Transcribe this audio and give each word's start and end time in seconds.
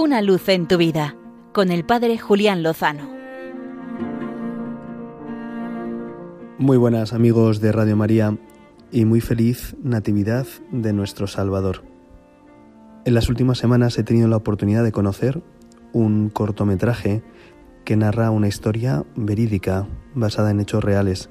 Una 0.00 0.22
luz 0.22 0.48
en 0.48 0.68
tu 0.68 0.76
vida 0.76 1.16
con 1.52 1.72
el 1.72 1.84
Padre 1.84 2.18
Julián 2.18 2.62
Lozano. 2.62 3.10
Muy 6.56 6.76
buenas 6.76 7.12
amigos 7.12 7.60
de 7.60 7.72
Radio 7.72 7.96
María 7.96 8.38
y 8.92 9.04
muy 9.06 9.20
feliz 9.20 9.74
Natividad 9.82 10.46
de 10.70 10.92
nuestro 10.92 11.26
Salvador. 11.26 11.82
En 13.06 13.14
las 13.14 13.28
últimas 13.28 13.58
semanas 13.58 13.98
he 13.98 14.04
tenido 14.04 14.28
la 14.28 14.36
oportunidad 14.36 14.84
de 14.84 14.92
conocer 14.92 15.42
un 15.92 16.30
cortometraje 16.30 17.24
que 17.84 17.96
narra 17.96 18.30
una 18.30 18.46
historia 18.46 19.04
verídica 19.16 19.88
basada 20.14 20.52
en 20.52 20.60
hechos 20.60 20.84
reales 20.84 21.28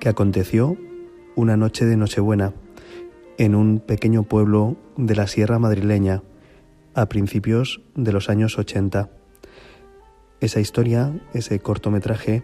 que 0.00 0.08
aconteció 0.08 0.78
una 1.36 1.58
noche 1.58 1.84
de 1.84 1.98
Nochebuena 1.98 2.54
en 3.36 3.54
un 3.54 3.80
pequeño 3.80 4.22
pueblo 4.22 4.78
de 4.96 5.14
la 5.14 5.26
Sierra 5.26 5.58
madrileña 5.58 6.22
a 7.00 7.08
principios 7.08 7.80
de 7.94 8.10
los 8.10 8.28
años 8.28 8.58
80. 8.58 9.08
Esa 10.40 10.58
historia, 10.58 11.14
ese 11.32 11.60
cortometraje, 11.60 12.42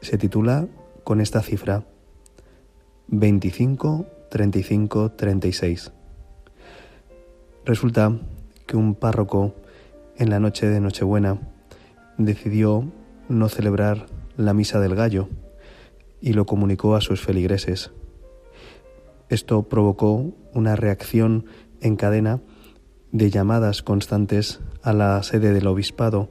se 0.00 0.18
titula 0.18 0.66
con 1.04 1.20
esta 1.20 1.40
cifra 1.42 1.86
25, 3.06 4.06
35, 4.30 5.12
36. 5.12 5.92
Resulta 7.64 8.18
que 8.66 8.76
un 8.76 8.96
párroco 8.96 9.54
en 10.16 10.28
la 10.30 10.40
noche 10.40 10.66
de 10.66 10.80
Nochebuena 10.80 11.38
decidió 12.18 12.90
no 13.28 13.48
celebrar 13.48 14.06
la 14.36 14.54
misa 14.54 14.80
del 14.80 14.96
gallo 14.96 15.28
y 16.20 16.32
lo 16.32 16.46
comunicó 16.46 16.96
a 16.96 17.00
sus 17.00 17.20
feligreses. 17.20 17.92
Esto 19.28 19.68
provocó 19.68 20.34
una 20.52 20.74
reacción 20.74 21.46
en 21.80 21.94
cadena 21.94 22.40
de 23.14 23.30
llamadas 23.30 23.84
constantes 23.84 24.58
a 24.82 24.92
la 24.92 25.22
sede 25.22 25.52
del 25.52 25.68
obispado 25.68 26.28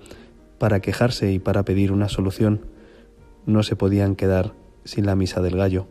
para 0.59 0.81
quejarse 0.81 1.31
y 1.31 1.39
para 1.39 1.63
pedir 1.63 1.93
una 1.93 2.09
solución. 2.09 2.65
No 3.45 3.63
se 3.63 3.77
podían 3.77 4.17
quedar 4.17 4.53
sin 4.83 5.05
la 5.05 5.15
misa 5.15 5.41
del 5.41 5.55
gallo. 5.55 5.87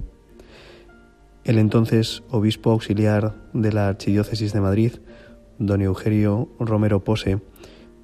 El 1.45 1.59
entonces 1.59 2.23
obispo 2.31 2.73
auxiliar 2.73 3.35
de 3.55 3.73
la 3.73 3.89
Archidiócesis 3.89 4.53
de 4.53 4.61
Madrid, 4.61 4.93
don 5.59 5.81
Eugenio 5.81 6.51
Romero 6.61 7.03
Pose, 7.03 7.41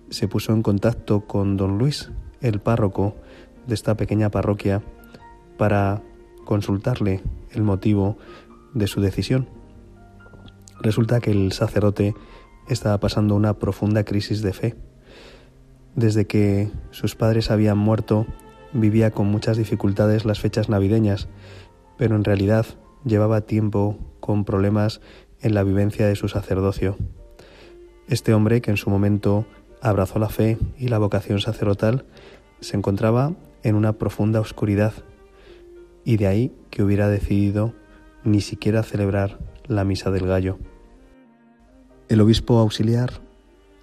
se 0.09 0.27
puso 0.27 0.55
en 0.55 0.63
contacto 0.63 1.27
con 1.27 1.59
don 1.59 1.77
Luis, 1.77 2.11
el 2.41 2.59
párroco 2.59 3.17
de 3.67 3.75
esta 3.75 3.99
pequeña 3.99 4.31
parroquia, 4.31 4.83
para 5.59 6.01
consultarle 6.47 7.21
el 7.51 7.63
motivo 7.65 8.17
de 8.73 8.87
su 8.87 9.03
decisión. 9.03 9.47
Resulta 10.81 11.21
que 11.21 11.33
el 11.33 11.53
sacerdote 11.53 12.15
estaba 12.69 12.99
pasando 13.01 13.35
una 13.35 13.59
profunda 13.59 14.05
crisis 14.05 14.43
de 14.43 14.53
fe. 14.53 14.75
Desde 15.95 16.27
que 16.27 16.71
sus 16.91 17.15
padres 17.15 17.51
habían 17.51 17.79
muerto, 17.79 18.27
vivía 18.73 19.11
con 19.11 19.27
muchas 19.27 19.57
dificultades 19.57 20.25
las 20.25 20.41
fechas 20.41 20.69
navideñas, 20.69 21.29
pero 21.97 22.17
en 22.17 22.25
realidad 22.25 22.67
llevaba 23.05 23.43
tiempo 23.43 23.99
con 24.21 24.45
problemas 24.45 25.01
en 25.41 25.55
la 25.55 25.63
vivencia 25.63 26.07
de 26.07 26.17
su 26.17 26.29
sacerdocio. 26.29 26.97
Este 28.09 28.35
hombre, 28.35 28.61
que 28.61 28.71
en 28.71 28.77
su 28.77 28.91
momento 28.91 29.47
abrazó 29.81 30.19
la 30.19 30.29
fe 30.29 30.59
y 30.79 30.89
la 30.89 30.99
vocación 30.99 31.41
sacerdotal, 31.41 32.05
se 32.61 32.77
encontraba 32.77 33.35
en 33.63 33.75
una 33.75 33.95
profunda 33.95 34.41
oscuridad, 34.41 34.93
y 36.05 36.17
de 36.17 36.27
ahí 36.27 36.53
que 36.71 36.83
hubiera 36.83 37.09
decidido 37.09 37.75
ni 38.25 38.41
siquiera 38.41 38.83
celebrar 38.83 39.39
la 39.67 39.85
misa 39.85 40.11
del 40.11 40.27
gallo. 40.27 40.59
El 42.09 42.23
obispo 42.23 42.59
auxiliar 42.59 43.21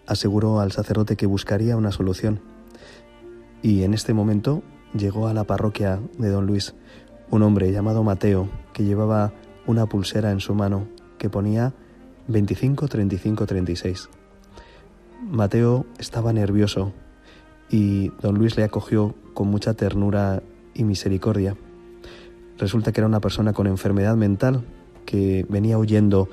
aseguró 0.08 0.60
al 0.60 0.72
sacerdote 0.72 1.16
que 1.16 1.28
buscaría 1.28 1.78
una 1.78 1.92
solución, 1.92 2.42
y 3.62 3.84
en 3.84 3.94
este 3.94 4.16
momento 4.16 4.64
llegó 4.98 5.28
a 5.28 5.34
la 5.36 5.44
parroquia 5.44 6.00
de 6.18 6.30
don 6.30 6.48
Luis 6.48 6.74
un 7.30 7.44
hombre 7.44 7.72
llamado 7.72 8.04
Mateo 8.04 8.50
que 8.74 8.84
llevaba 8.84 9.32
una 9.68 9.86
pulsera 9.86 10.32
en 10.32 10.40
su 10.40 10.56
mano 10.56 10.88
que 11.20 11.30
ponía 11.30 11.74
25, 12.28 12.88
35, 12.88 13.46
36. 13.46 14.10
Mateo 15.30 15.86
estaba 16.00 16.34
nervioso 16.34 16.94
y 17.70 18.10
don 18.22 18.36
Luis 18.40 18.58
le 18.58 18.64
acogió 18.64 19.14
con 19.36 19.50
mucha 19.50 19.76
ternura 19.76 20.42
y 20.74 20.84
misericordia. 20.84 21.56
Resulta 22.58 22.92
que 22.92 23.02
era 23.02 23.08
una 23.08 23.22
persona 23.22 23.54
con 23.54 23.68
enfermedad 23.68 24.16
mental 24.16 24.66
que 25.06 25.46
venía 25.48 25.78
huyendo 25.78 26.28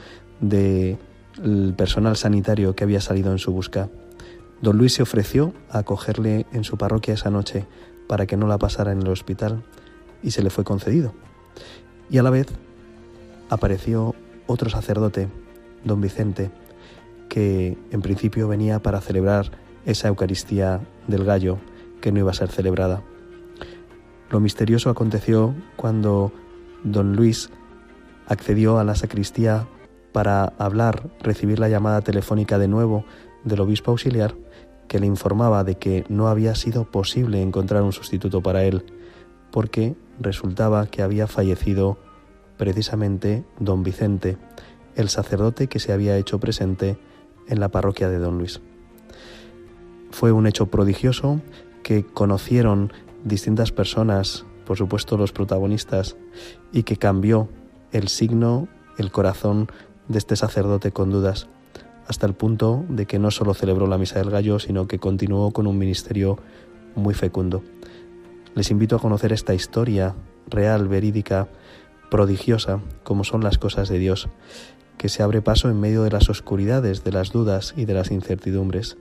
del 1.37 1.75
personal 1.75 2.17
sanitario 2.17 2.75
que 2.75 2.85
había 2.85 3.01
salido 3.01 3.33
en 3.33 3.39
su 3.39 3.53
busca. 3.53 3.89
Don 4.61 4.79
Luis 4.79 4.95
se 4.95 5.03
ofreció 5.03 5.53
a 5.71 5.79
acogerle 5.79 6.47
en 6.53 6.65
su 6.65 6.77
parroquia 6.77 7.15
esa 7.15 7.31
noche 7.31 7.67
para 8.07 8.27
que 8.27 8.37
no 8.37 8.47
la 8.47 8.59
pasara 8.59 8.93
en 8.93 9.03
el 9.03 9.09
hospital 9.09 9.63
y 10.23 10.31
se 10.31 10.43
le 10.43 10.51
fue 10.51 10.65
concedido. 10.65 11.15
Y 12.11 12.19
a 12.19 12.23
la 12.23 12.31
vez 12.31 12.47
apareció 13.49 14.15
otro 14.47 14.71
sacerdote, 14.71 15.29
don 15.85 16.01
Vicente, 16.01 16.51
que 17.29 17.79
en 17.91 18.03
principio 18.03 18.49
venía 18.49 18.81
para 18.81 19.01
celebrar 19.01 19.51
esa 19.87 20.09
Eucaristía 20.09 20.81
del 21.09 21.25
gallo 21.25 21.59
que 22.01 22.13
no 22.13 22.19
iba 22.19 22.31
a 22.31 22.35
ser 22.35 22.51
celebrada. 22.51 23.03
Lo 24.31 24.41
misterioso 24.41 24.91
aconteció 24.91 25.55
cuando 25.77 26.33
don 26.85 27.17
Luis 27.17 27.51
accedió 28.27 28.79
a 28.79 28.85
la 28.85 28.95
sacristía 28.95 29.67
para 30.13 30.53
hablar, 30.59 31.11
recibir 31.21 31.59
la 31.59 31.69
llamada 31.69 32.03
telefónica 32.03 32.59
de 32.59 32.69
nuevo 32.69 33.05
del 33.45 33.61
obispo 33.61 33.91
auxiliar, 33.91 34.35
que 34.89 34.99
le 34.99 35.07
informaba 35.07 35.65
de 35.65 35.77
que 35.77 36.05
no 36.09 36.29
había 36.29 36.55
sido 36.55 36.85
posible 36.85 37.41
encontrar 37.41 37.83
un 37.83 37.93
sustituto 37.93 38.43
para 38.43 38.65
él, 38.65 38.85
porque 39.51 39.95
resultaba 40.21 40.87
que 40.87 41.03
había 41.03 41.27
fallecido 41.27 41.99
precisamente 42.57 43.45
don 43.59 43.83
Vicente, 43.83 44.37
el 44.95 45.09
sacerdote 45.09 45.67
que 45.67 45.79
se 45.79 45.93
había 45.93 46.17
hecho 46.17 46.39
presente 46.39 46.99
en 47.49 47.61
la 47.61 47.71
parroquia 47.71 48.09
de 48.09 48.19
don 48.19 48.39
Luis. 48.39 48.61
Fue 50.11 50.31
un 50.33 50.47
hecho 50.47 50.67
prodigioso 50.67 51.41
que 51.83 52.05
conocieron 52.05 52.93
distintas 53.25 53.73
personas, 53.73 54.45
por 54.67 54.77
supuesto 54.77 55.17
los 55.17 55.33
protagonistas, 55.33 56.17
y 56.73 56.83
que 56.83 56.97
cambió 56.97 57.49
el 57.93 58.09
signo, 58.09 58.69
el 58.99 59.11
corazón 59.11 59.69
de 60.13 60.19
este 60.19 60.37
sacerdote 60.37 60.93
con 60.93 61.11
dudas, 61.11 61.49
hasta 62.07 62.27
el 62.27 62.35
punto 62.35 62.85
de 62.89 63.07
que 63.07 63.19
no 63.19 63.31
solo 63.31 63.55
celebró 63.55 63.87
la 63.87 63.99
Misa 63.99 64.19
del 64.19 64.31
Gallo, 64.31 64.59
sino 64.59 64.87
que 64.87 64.99
continuó 64.99 65.51
con 65.51 65.67
un 65.67 65.79
ministerio 65.79 66.39
muy 66.95 67.15
fecundo. 67.15 67.63
Les 68.55 68.71
invito 68.71 68.97
a 68.97 68.99
conocer 68.99 69.33
esta 69.33 69.55
historia 69.55 70.15
real, 70.49 70.89
verídica, 70.89 71.49
prodigiosa, 72.11 72.81
como 73.03 73.25
son 73.25 73.43
las 73.43 73.59
cosas 73.59 73.89
de 73.89 73.99
Dios, 73.99 74.29
que 74.99 75.09
se 75.09 75.23
abre 75.23 75.41
paso 75.41 75.71
en 75.71 75.81
medio 75.81 76.03
de 76.03 76.11
las 76.11 76.29
oscuridades, 76.29 77.03
de 77.05 77.13
las 77.13 77.33
dudas 77.33 77.73
y 77.77 77.87
de 77.87 77.95
las 77.95 78.11
incertidumbres, 78.11 78.99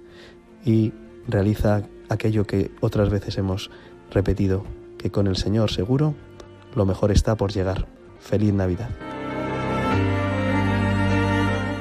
y 0.63 0.93
realiza 1.27 1.83
aquello 2.09 2.45
que 2.45 2.71
otras 2.79 3.09
veces 3.09 3.37
hemos 3.37 3.69
repetido, 4.11 4.63
que 4.97 5.11
con 5.11 5.27
el 5.27 5.35
Señor 5.35 5.71
seguro 5.71 6.15
lo 6.75 6.85
mejor 6.85 7.11
está 7.11 7.35
por 7.35 7.51
llegar. 7.51 7.87
Feliz 8.19 8.53
Navidad. 8.53 9.10